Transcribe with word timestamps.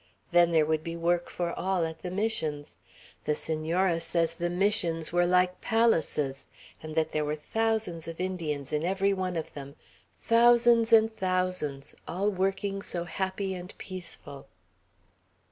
Then 0.31 0.51
there 0.51 0.65
would 0.65 0.83
be 0.83 0.95
work 0.95 1.29
for 1.29 1.53
all, 1.53 1.85
at 1.85 1.99
the 2.01 2.09
Missions. 2.09 2.79
The 3.25 3.35
Senora 3.35 3.99
says 3.99 4.33
the 4.33 4.49
Missions 4.49 5.13
were 5.13 5.27
like 5.27 5.61
palaces, 5.61 6.47
and 6.81 6.95
that 6.95 7.11
there 7.11 7.23
were 7.23 7.35
thousands 7.35 8.07
of 8.07 8.19
Indians 8.19 8.73
in 8.73 8.83
every 8.83 9.13
one 9.13 9.35
of 9.35 9.53
them; 9.53 9.75
thousands 10.17 10.91
and 10.91 11.13
thousands, 11.13 11.93
all 12.07 12.31
working 12.31 12.81
so 12.81 13.03
happy 13.03 13.53
and 13.53 13.77
peaceful." 13.77 14.47